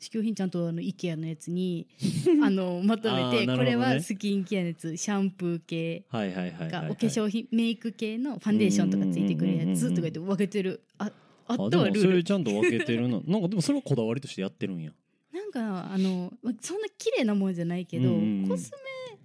[0.02, 1.88] 試供品ちゃんとあの IKEA のやつに
[2.44, 3.56] あのまとめて、ね。
[3.56, 10.82] これはスキンケアのやつシャンプー系はいはいはいお化粧品メイク系のファンデーションとかついてくるやつとか言って分けてる。
[10.98, 11.12] あ
[11.48, 12.02] あったあでもそれわル。
[12.02, 13.22] ールちゃんと分けてるな。
[13.28, 14.92] なんかでもそれはこだわりとしてやってるんや。
[15.32, 18.10] なんかあのまそんな綺麗なもんじゃないけど、
[18.48, 18.72] コス
[19.12, 19.20] メ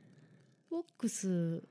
[0.70, 1.62] ボックス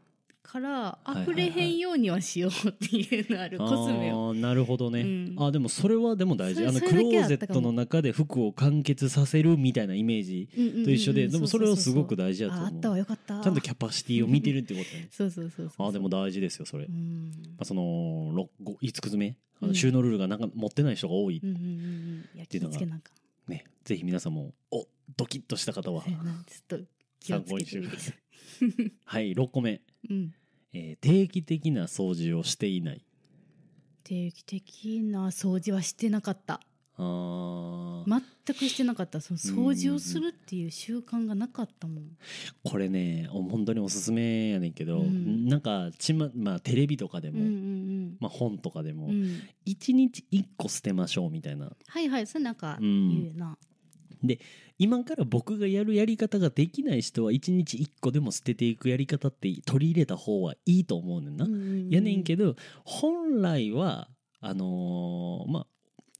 [0.45, 4.33] から溢れへんようにはしようっていうのある、コスメを。
[4.33, 5.35] なるほどね、うん。
[5.39, 6.65] あでもそれはでも大事。
[6.65, 10.47] あのクローゼットの中で服を完結させるみたいなイメージ
[10.85, 12.65] と一緒で、でもそれはすごく大事だと思う。
[12.65, 13.41] ああったわよかった。
[13.41, 15.09] ちゃんとキャパシティを見てるってことね。
[15.11, 17.31] そうそうそうそうあでも大事ですよそれ、まうん。
[17.59, 19.35] あ、そのろご5つ目。
[19.61, 22.25] あのうん収納ルールがなんか持ってない人が多い、うんうんうんうん。
[22.35, 22.79] いや気ていうのが
[23.47, 24.85] ねぜひ皆さんもお
[25.17, 26.03] ドキッとした方は。
[26.03, 26.43] そうやな。
[26.45, 26.85] ちょっと
[27.19, 28.13] 気をつけてみて参
[29.05, 30.33] はい6個目、うん。
[30.73, 33.05] えー定期的な掃除をしていない。
[34.03, 36.61] 定期的な掃除はしてなかった。
[36.97, 38.21] あー。
[38.45, 39.19] 全くしてなかった。
[39.19, 42.17] その掃除をするっていう習慣がなかったもん。
[42.63, 45.47] これねお本当におすすめやねんけど、うん。
[45.47, 49.11] なんかちま、まあ、テレビとかでも、うんうんまあ、本とかでも、うん。
[49.11, 51.71] うん1日1個捨てましょうみたいな。
[51.87, 53.09] はいはいそれなんかうん。
[53.09, 53.57] 言うよ
[54.21, 54.35] な
[54.77, 61.45] 今から僕がやるやり方ができない人は1日1個でも捨てていくやり方って取り入れた方はいいと思うねんな。
[61.95, 64.09] やねんけどど本来は
[64.41, 65.67] あのーまあ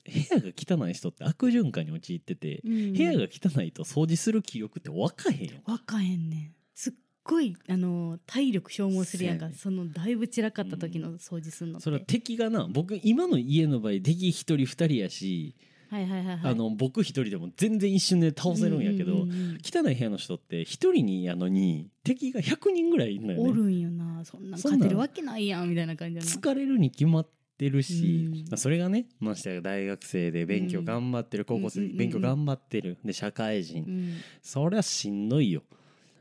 [0.06, 5.54] 部屋が汚い人って悪循環に陥ってて、部屋が汚いと掃除する気力って分かへんよ。
[5.66, 6.56] わかへんねん。
[6.76, 9.50] すっごいあの体力消耗するやんか。
[9.50, 11.84] ねそのだいぶ散らかった時の掃除するのって。
[11.86, 15.56] それは敵がな僕今の家の場合敵1人2人やし、
[15.96, 16.52] はいはいはいはい。
[16.52, 23.50] あの僕1人でも全然一瞬で倒せるんやけど、うんうんうん汚い部屋の人って1人にやのに敵が100人ぐらいいるのよね。
[23.50, 24.24] おるんよな。
[24.24, 28.58] そんな勝てるわけないやんみたいな感じ疲れるに決まってるし、うん。
[28.58, 32.98] それがねましてや大学生で勉強頑張ってる、高校生で勉強頑張ってる。
[33.04, 34.14] で社会人、うん。
[34.42, 35.64] そりゃしんどいよ。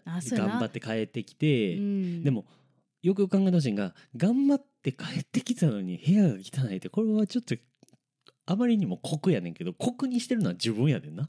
[0.07, 2.25] 頑張って帰ってきて、うん。
[2.25, 2.45] でも
[3.03, 7.55] よくよく考えてほしいんが頑張って帰ってきたのに部屋が汚いってこれはちょっと
[8.47, 11.29] あまりにも酷やねんけど酷にしてるのは自分やねんな。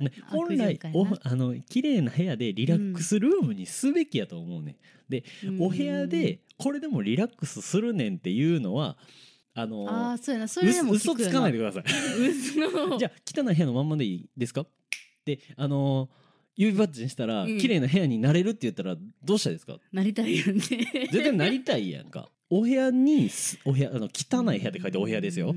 [0.00, 4.76] ね本来おあの綺麗な部屋でリラックスルームにすべきやと思うねん。
[5.08, 5.62] でうん。
[5.62, 8.96] お部屋でこれでもリラックスするねんっていうのは
[9.54, 10.48] あのああそうやな。
[10.48, 11.84] それでも嘘嘘つかないでください。
[12.28, 12.98] 嘘。
[12.98, 14.66] じゃあ汚い部屋のまんまでいいですか？
[15.24, 16.08] であの
[16.56, 17.58] 指パッチンしたら、うん。
[17.58, 19.76] 綺麗な部屋になれるって言ったらどうしたですか？
[19.92, 20.60] なりたいよね。
[20.60, 22.30] 絶対なりたいやんか。
[22.50, 25.54] お部屋にすお部屋あの汚い部屋って書いてお部屋ですよ。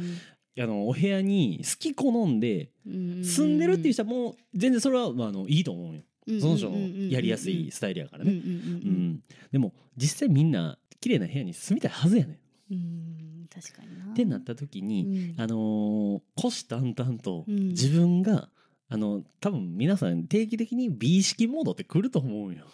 [0.59, 6.01] あのお部屋に好き好んで住んでるっていう人はもう全然それは、まあ、あのいいと思うよ。
[6.39, 6.77] その人の
[7.09, 8.31] やりやすいスタイルやからね。
[8.31, 12.73] ううんうんうんうんん、でも実際みんな綺麗な部屋に住みたいはずやねん。
[12.73, 18.49] うん確かになってなった時に、うんあのー虎視眈々とうん自分が、
[18.89, 22.65] あの多分皆さん定期的に美意識モードって来ると思うんよ。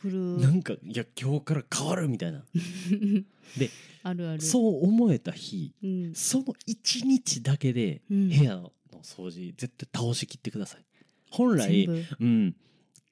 [0.00, 0.40] 来る。
[0.40, 2.44] なんかいや今日から変わるみたいな。
[3.58, 3.70] で
[4.04, 4.40] あるある。
[4.40, 6.14] そう思えた日うん。
[6.14, 8.28] その一日だけでうん。
[8.28, 10.84] 部屋のの掃除絶対倒しきってください。
[11.30, 11.86] 本来
[12.20, 12.56] うん。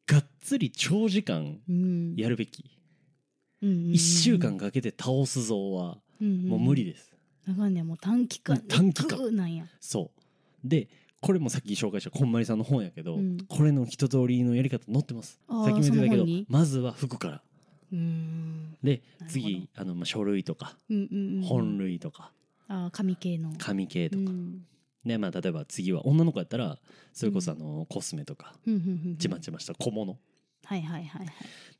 [0.06, 2.14] がっつり長時間うん。
[2.16, 2.64] やるべき、
[3.62, 3.92] うんうんうん。
[3.92, 7.12] 1週間かけて倒す像はもう無理です、
[7.46, 9.34] だからねもう短期間うん短期間。
[9.36, 9.66] なんや。
[9.80, 10.12] そ
[10.64, 10.68] う。
[10.68, 10.88] で
[11.20, 13.38] これもさっき紹介したこんまりさんの本やけど、うん。
[13.48, 15.40] これの一通りのやり方載ってます。
[15.48, 17.42] さっきも言ってたけどまずは服から。
[18.82, 20.76] で次あの、まあ、書類とか。
[20.90, 22.32] うんうんうん本類とか。
[22.68, 23.52] あー紙系の。
[23.58, 24.64] 紙系とか、うん。
[25.04, 26.78] ねまあ、例えば次は女の子やったら
[27.12, 28.54] それこそあの、コスメとか。
[29.18, 30.18] ちまちました小物。
[30.64, 31.32] はいはいはいは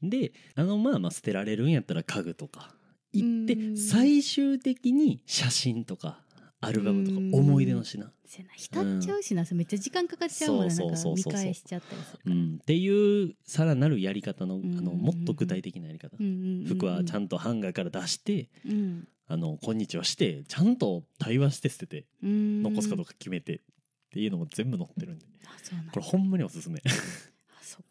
[0.02, 0.08] い。
[0.08, 2.74] であのまあまあ捨てられるんやったら家具とか。
[3.12, 3.76] 行ってうん。
[3.76, 6.20] 最終的に写真とか
[6.60, 7.34] アルバムとかうん。
[7.34, 8.10] 思い出の品。
[8.24, 8.54] せやな。
[8.54, 10.74] 浸っちゃうしな、それめっちゃ時間かかっちゃうもんな。
[10.74, 16.16] 見返しちゃったりするうん、っていうさらなるやり方のあのうんもっと具体的なやり方。
[16.18, 16.66] うんうんうんうん。
[16.66, 19.08] 服はちゃんとハンガーから出してうん。
[19.28, 22.62] あのこんにちはしてちゃんと対話して捨ててうん。
[22.62, 23.60] 残すかどうか決めてっ
[24.12, 25.26] ていうのも全部載ってるんで。
[25.92, 26.80] これほんまにおすすめ。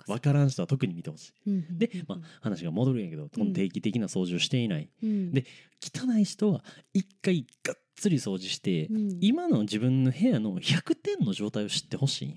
[0.07, 0.33] 分か。
[0.33, 4.89] らん人は特に見てほしうんうんうんいで、まあ、話が戻るんやけど定期的な掃除をしていない。
[5.03, 5.33] うん。
[5.33, 5.45] で
[5.81, 9.17] 汚い人は一回がっつり掃除してうん。
[9.21, 12.35] 今の自分の部屋の100点の状態を知ってほしいんよ。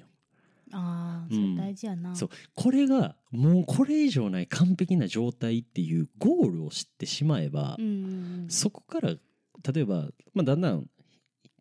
[0.73, 2.31] ああそう大事やな、そう。
[2.55, 9.14] これがもうこれ以上ない完璧な状態っていうゴールを知ってしまえば、うんそこから
[9.73, 10.87] 例えば、まあ、だんだん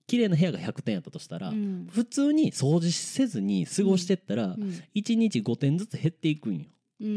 [0.07, 1.87] 綺麗な部屋が100点やったとしたら、うん。
[1.89, 4.81] 普通に掃除せずに過ごしてったら、うん。
[4.95, 6.65] 1日5点ずつ減っていくんよ。
[6.99, 7.13] うんうん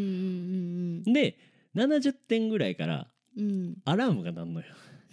[1.06, 1.38] うんで
[1.74, 3.76] 70点ぐらいからうん。
[3.84, 4.66] アラームが鳴んのよ。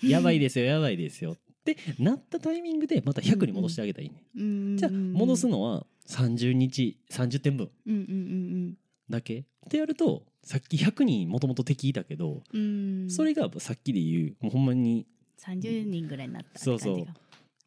[0.04, 1.38] やばいですよやばいですよ
[1.72, 4.24] ってなったタイミングでまた100に戻してあげたらいいね。
[4.36, 7.70] うんじゃあ戻すのは30日30点分。
[7.86, 8.78] うんうんうん
[9.10, 9.40] だけ。
[9.40, 13.02] ってやるとさっき100人もともと敵いたけど、うん。
[13.04, 15.06] うんそれがさっきで言うもうほんまに
[15.40, 16.96] 30人ぐらいになったそうそう。
[16.96, 17.08] ぐらい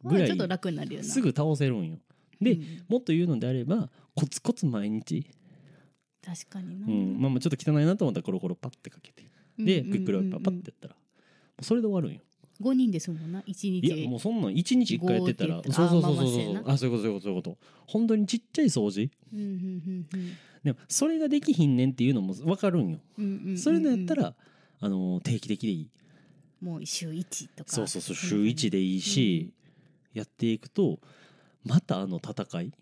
[0.03, 1.07] まあちょっと楽になるよな。
[1.07, 1.99] すぐ倒せるんよ。
[2.41, 2.65] で、うん。
[2.89, 5.27] もっと言うのであればコツコツ毎日、
[6.25, 7.21] 確かにな、うん。
[7.21, 9.25] まあ、まあちょっと汚いなと思ったらコロコロパッてかけて。
[9.59, 10.95] でクイックルワイパーパッてやったら。
[11.61, 12.23] それで終わるんよ。
[12.61, 13.41] 5人ですもんな。
[13.41, 13.87] 1日。
[13.87, 15.63] いやもうそんなん1日1回やってたら。
[15.63, 16.27] そうそうそうそう。
[16.27, 17.59] そうあそういうことそういうことそういうこと。
[17.87, 19.11] 本当にちっちゃい掃除。
[19.33, 22.99] うんうんうんでもそれができひんねんっていうのも分かるんよ。
[23.19, 23.59] うんうんうんうん。
[23.59, 24.35] それのやったら、
[24.79, 25.89] あの定期的でいい。
[26.61, 27.73] もう週1とか。
[27.73, 29.55] そうそうそう週1でいいし、
[30.13, 31.01] やっていくと
[31.65, 32.73] またあの戦い、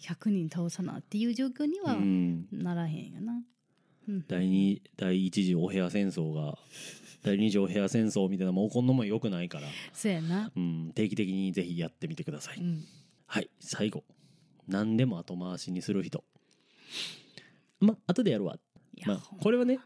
[0.00, 3.42] 100人倒さなっていう状況にうはん、ならへんよな、
[4.08, 4.24] うん。
[4.26, 6.58] 第二第一次お部屋戦争が
[7.22, 10.50] 第二次お部屋戦争みたいなのも起こんのもよくないから、そうやな。
[10.54, 12.84] うん、定期的にぜひやってみてください、うん。
[13.26, 14.04] はい最後。
[14.68, 16.24] 何でも後回しにする人。
[17.80, 18.56] ま後でやるわ。
[19.06, 19.78] まあこれはね、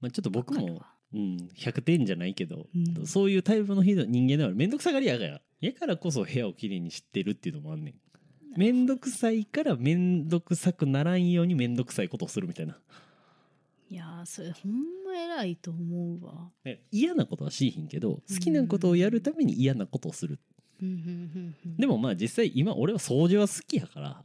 [0.00, 3.06] まあ、ちょっと僕もうん、100点じゃないけど、うん。
[3.06, 7.94] そういうタイプの人人間では面倒くさがりやからやからこそ部屋をきれいにしてるっていうのもあんねん。
[8.56, 12.78] 面倒くさいから面倒くさくならんように面倒くさいことをするみたいな、
[13.90, 14.72] いやーそれほん
[15.03, 16.50] ま偉いと思うわ。
[16.64, 20.40] ね嫌なことはしいひんけど好きなことをやるために嫌なことをする。
[21.78, 24.22] でもまあ実際今俺は掃除は好きやから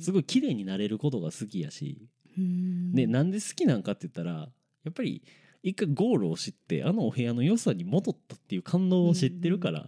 [0.00, 2.08] すごい綺麗になれることが好きやし。
[2.36, 2.92] うん。
[2.92, 4.48] でなんで好きなんかって言ったら
[4.84, 5.22] やっぱり
[5.62, 9.86] 一回ゴールを知ってあのお部屋の良さに戻ったっていう感動を知ってるから。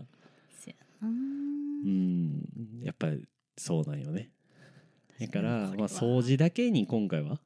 [1.02, 1.06] う
[1.88, 2.42] ん。
[2.82, 3.24] やっぱり
[3.56, 4.30] そうなんよね。
[5.20, 7.38] だからまあ掃除だけに今回はうん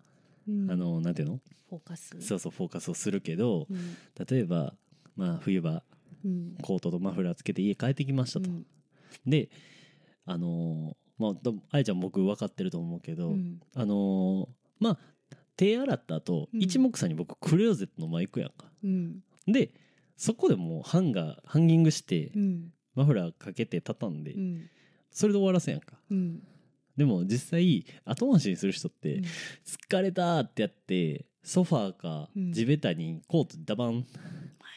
[0.48, 1.40] あのなんていうの？
[1.68, 2.20] フォーカス。
[2.20, 3.96] そうそうフォーカスをするけどうん。
[4.26, 4.74] 例えば
[5.16, 5.82] まあ冬場
[6.24, 6.56] うん。
[6.62, 8.50] コートとマフラーつけて家帰ってきましたと。
[8.50, 8.66] うん。
[9.26, 9.48] で
[10.26, 13.60] あのーまあどあやちゃん僕分かってると思うけど、うん。
[13.74, 14.48] あのー
[14.80, 14.98] まあ
[15.56, 16.60] 手洗った後、うん。
[16.62, 18.66] 一目散に僕クローゼットの前行くやんか。
[18.82, 19.20] うん。
[19.46, 19.70] で
[20.16, 22.72] そこでもうハンガーハンギングして、うん。
[22.94, 24.70] マフラーかけて畳んで、うん。
[25.10, 25.94] それで終わらせやんか。
[26.10, 26.42] うん
[26.96, 29.24] でも実際後回しにする人って、うん。
[29.24, 32.52] 疲れたってやってソファーかうん。
[32.52, 34.04] 地べたにコートダバン、はい。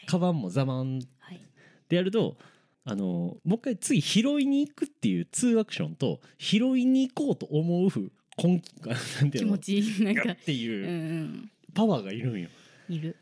[0.07, 1.41] カバンもザバンっはい。
[1.89, 2.37] てやると
[2.85, 7.89] あのもう一回次拾いに行くっていう2アクションと拾いに行こうと思う
[8.37, 9.57] 根気なんていうの？
[9.57, 12.49] 気持ちいいなんかってうんいううんパワーがいるんよ。
[12.89, 13.15] いる。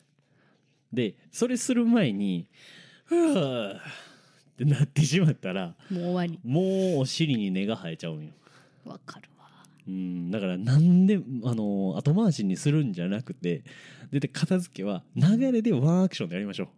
[0.91, 2.47] でそれする前に
[3.05, 3.73] 「ふわ」
[4.51, 6.39] ってなってしまったらもう終わり。
[6.43, 6.61] も
[6.97, 8.33] うお尻に根が生えちゃうんよ。
[8.85, 9.49] わかるわ。
[9.87, 13.63] うんだからなんであの後回しにするんじゃなくて
[14.11, 16.69] で片付けは流れでワンアクションでやりましょ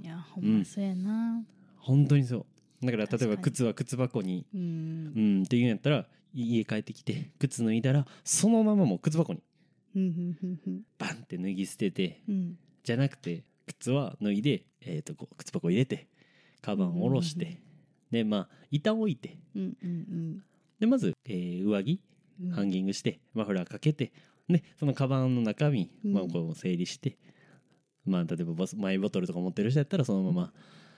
[0.00, 0.02] う。
[0.02, 1.42] いやほんまそうやな。
[1.78, 2.46] 本当にそ
[2.82, 2.86] う。
[2.86, 5.12] だから例えば靴は靴箱にうん。
[5.14, 9.42] うんっていうんやったら家帰ってきて靴脱いだらそのままもう靴箱に
[9.94, 10.80] うんうんうんうん。
[10.98, 12.58] バンって脱ぎ捨ててうん。
[12.82, 16.08] じゃなくて靴は脱いで、えー、とこう靴箱入れて
[16.62, 17.58] カバン下ろして、うんうん
[18.10, 20.42] でまあ一旦置いてうんうん
[20.80, 22.00] でまず、えー上着
[22.42, 22.50] うん。
[22.50, 24.12] ハンギングしてマフラーかけて
[24.48, 26.12] でそのカバンの中身、うん。
[26.12, 27.18] まあ、こう整理して、
[28.04, 30.52] まあ、例えばボスマイボトルとか持ってる人やったらそのまま、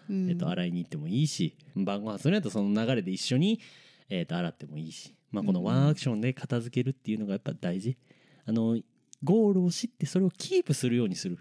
[0.09, 0.31] うん。
[0.31, 3.61] えっと洗いに行ってもいいし晩ご飯するんやったらその流れで一緒に、
[4.09, 7.99] えっと洗ってもいいし、まあ、このワンアクションで片付けるっていうのがやっぱ大事。
[8.47, 8.79] あの
[9.25, 11.39] ゴールを知ってそれをキープするようにする。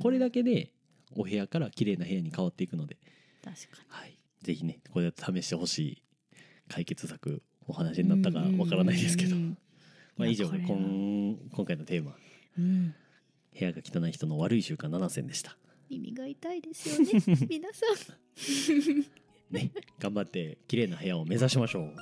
[0.00, 0.72] これだけで
[1.16, 2.98] お部屋から綺麗な部屋に変わっていくので、
[3.42, 6.02] 確かはい、ぜひねこれ試してほしい
[6.68, 9.36] 解決策お話になったかわからないですけど、
[10.16, 10.66] まあ、以上これは。
[10.66, 12.16] 今今回のテーマ。
[12.58, 12.94] うん
[13.58, 15.56] 「部屋が汚い人の悪い習慣7選」でした。
[15.88, 17.10] 耳が痛いですよね。
[17.48, 19.54] 皆さん。
[19.54, 21.94] ね、頑張って綺麗な部屋を目指しましょう。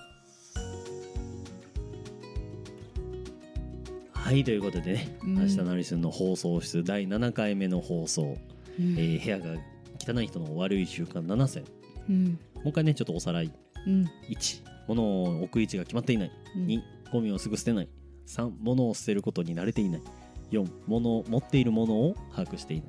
[4.12, 5.34] はいということでね「うん。
[5.36, 8.36] 明日のリスン」の放送室第7回目の放送、
[8.78, 8.98] うん。
[8.98, 9.60] えー部屋が
[10.00, 11.64] 汚い人の悪い習慣7選。
[12.08, 12.38] うん。
[12.54, 13.50] もう一回ねちょっとおさらい。
[13.86, 14.04] うん。
[14.28, 16.32] 1物を置く位置が決まっていない。
[16.56, 16.66] うん。
[16.66, 17.88] 2ゴミをすぐ捨てない。
[18.26, 20.02] 3物を捨てることに慣れていない。
[20.50, 22.88] 4物を持っているものを把握していない。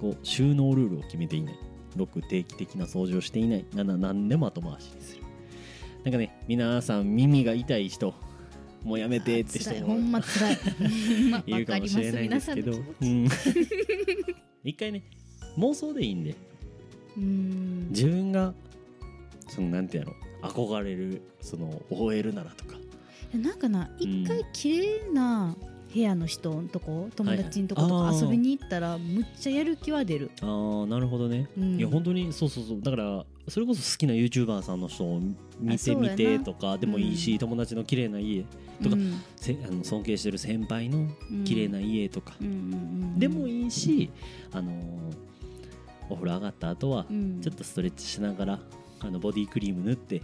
[0.00, 1.58] 5収納ルールを決めていない。
[1.96, 3.64] 6定期的な掃除をしていない。
[3.74, 5.22] 7何でも後回しにする。
[6.04, 8.14] なんかね皆さん耳が痛い人
[8.84, 10.58] もうやめてって人もほんま辛い。
[11.30, 12.72] まいるかもしれないんですけど。
[14.62, 15.02] 一回ね
[15.56, 16.34] 妄想でいいんで。
[17.16, 17.88] うん。
[17.90, 18.54] 自分が
[19.48, 20.14] そのなんてやろ
[20.48, 22.76] 憧れるその OL ならとか。
[23.34, 24.22] なんかなうん。
[24.22, 25.56] 一回綺麗な
[25.92, 31.48] 部屋の人んとこ友達んとこはいとか遊びに行ったらむっちゃやる気は出る、ああなるほどね。
[31.56, 31.78] うん。
[31.78, 32.80] いや本当にそうそうそう。
[32.80, 35.20] だからそれこそ好きな YouTuber さんの人を
[35.60, 38.42] 見てみてとかでもいいし、うん友達の綺麗な家
[38.82, 39.22] とかうん。
[39.36, 41.08] せあの尊敬してる先輩の
[41.44, 42.34] 綺麗な家とか、
[43.16, 44.10] でもいいし、
[44.52, 44.74] あのー
[46.10, 47.40] お風呂上がった後はうん。
[47.40, 48.58] ちょっとストレッチしながら
[49.06, 50.16] あのボディクリーム塗って。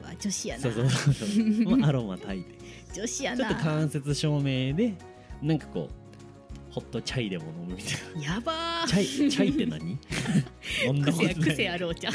[0.00, 0.62] うわ女子やな。
[0.62, 2.54] そうそうそう アロマ炊いて。
[2.94, 4.94] 女子やちょっとな間接照明で
[5.40, 8.34] なんかこうホットチャイでも飲むみたいな。
[8.34, 8.86] やばー。
[8.86, 9.98] チャイチャイって何？
[10.86, 11.34] 飲んだことない。
[11.34, 12.08] 癖癖あるお茶、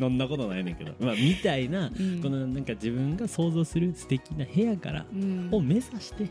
[0.00, 2.20] 飲んだことないねんけど、まあ、みたいな、うん。
[2.20, 5.48] このなんか自分が想像する素敵な部屋からうん。
[5.52, 6.26] を目指して、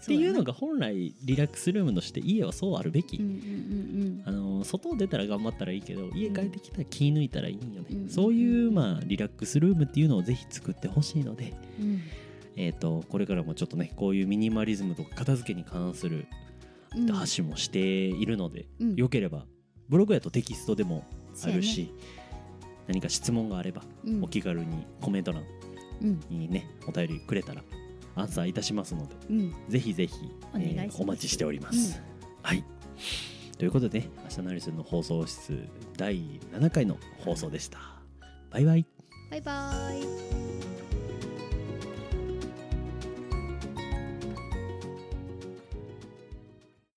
[0.00, 3.20] っていうのが本来リラックスルームとして家はそうあるべき、
[4.24, 11.52] あの外出たら頑張ったらいいけど家帰ってきたら気抜いたらいいんよね、うんそういうまあリラックスルームっていうのをぜひ作ってほしいので、
[12.56, 16.26] えー、とこれからもちょっとねこういうミニマリズムとか片付けに関する
[16.96, 18.94] うん話もしているので、うん。
[18.94, 19.44] よければ
[19.88, 21.04] ブログやとテキストでも
[21.44, 21.92] あるし、
[22.86, 23.82] 何か質問があれば
[24.22, 25.44] お気軽にコメント欄
[26.02, 26.20] うん。
[26.30, 27.62] にねお便りくれたら
[28.18, 29.54] アンサーいたしますのでうん。
[29.68, 30.14] ぜひぜひ
[30.50, 31.02] お願いします。
[31.02, 32.00] お待ちしております。
[32.42, 32.64] はい。
[33.56, 37.78] ということで、ね、明日のアリスの放送室第7回の放送でした。
[38.50, 38.86] バイバイ。
[39.30, 39.72] バイバ
[40.64, 40.67] イ